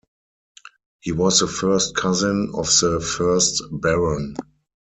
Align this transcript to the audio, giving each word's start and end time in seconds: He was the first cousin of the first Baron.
He 1.01 1.11
was 1.11 1.41
the 1.41 1.47
first 1.47 1.95
cousin 1.95 2.53
of 2.55 2.65
the 2.81 2.99
first 3.07 3.61
Baron. 3.71 4.35